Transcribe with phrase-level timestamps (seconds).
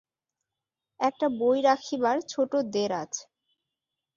[0.99, 3.13] একটা বই রাখিবার ছোট দেরাজ।